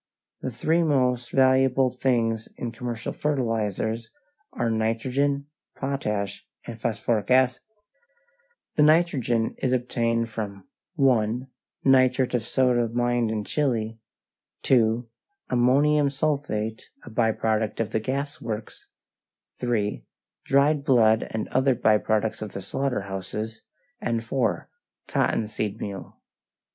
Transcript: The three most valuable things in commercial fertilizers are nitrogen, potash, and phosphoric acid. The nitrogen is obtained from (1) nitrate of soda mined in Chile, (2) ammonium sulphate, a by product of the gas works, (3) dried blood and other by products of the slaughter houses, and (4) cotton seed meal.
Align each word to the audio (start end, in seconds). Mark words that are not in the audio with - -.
The 0.41 0.49
three 0.49 0.81
most 0.81 1.31
valuable 1.31 1.91
things 1.91 2.47
in 2.57 2.71
commercial 2.71 3.13
fertilizers 3.13 4.09
are 4.51 4.71
nitrogen, 4.71 5.45
potash, 5.75 6.43
and 6.65 6.81
phosphoric 6.81 7.29
acid. 7.29 7.61
The 8.77 8.81
nitrogen 8.81 9.53
is 9.59 9.73
obtained 9.73 10.27
from 10.27 10.67
(1) 10.95 11.45
nitrate 11.83 12.33
of 12.33 12.41
soda 12.41 12.89
mined 12.89 13.29
in 13.29 13.43
Chile, 13.43 13.99
(2) 14.63 15.07
ammonium 15.51 16.09
sulphate, 16.09 16.89
a 17.03 17.11
by 17.11 17.31
product 17.31 17.79
of 17.79 17.91
the 17.91 17.99
gas 17.99 18.41
works, 18.41 18.87
(3) 19.59 20.03
dried 20.43 20.83
blood 20.83 21.27
and 21.29 21.47
other 21.49 21.75
by 21.75 21.99
products 21.99 22.41
of 22.41 22.53
the 22.53 22.63
slaughter 22.63 23.01
houses, 23.01 23.61
and 23.99 24.23
(4) 24.23 24.67
cotton 25.07 25.45
seed 25.45 25.79
meal. 25.79 26.17